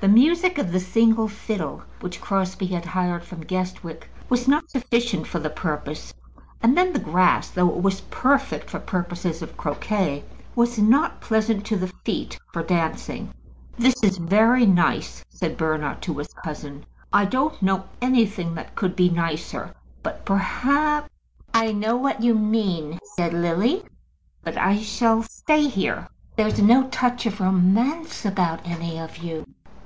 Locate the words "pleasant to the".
11.20-11.90